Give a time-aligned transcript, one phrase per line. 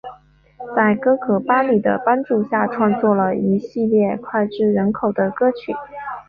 [0.75, 5.75] 在哥哥巴里的帮助下创作了一系列脍炙人口的歌曲。